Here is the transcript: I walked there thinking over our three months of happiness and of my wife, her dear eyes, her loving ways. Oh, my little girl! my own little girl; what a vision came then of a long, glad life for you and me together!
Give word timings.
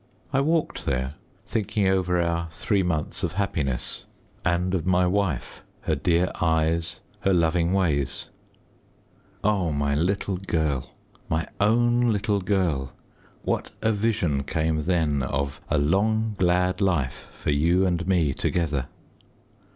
I 0.33 0.41
walked 0.41 0.85
there 0.87 1.13
thinking 1.45 1.85
over 1.87 2.19
our 2.19 2.47
three 2.49 2.81
months 2.81 3.21
of 3.21 3.33
happiness 3.33 4.05
and 4.43 4.73
of 4.73 4.83
my 4.83 5.05
wife, 5.05 5.61
her 5.81 5.93
dear 5.93 6.31
eyes, 6.41 7.01
her 7.19 7.31
loving 7.33 7.71
ways. 7.71 8.31
Oh, 9.43 9.71
my 9.71 9.93
little 9.93 10.37
girl! 10.37 10.95
my 11.29 11.47
own 11.59 12.11
little 12.11 12.41
girl; 12.41 12.93
what 13.43 13.69
a 13.83 13.91
vision 13.91 14.41
came 14.41 14.81
then 14.81 15.21
of 15.21 15.61
a 15.69 15.77
long, 15.77 16.33
glad 16.35 16.81
life 16.81 17.27
for 17.31 17.51
you 17.51 17.85
and 17.85 18.07
me 18.07 18.33
together! 18.33 18.87